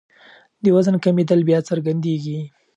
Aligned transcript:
د 0.63 0.65
وزن 0.75 0.95
کمېدل 1.05 1.39
بیا 1.49 1.59
څرګندېږي. 1.69 2.39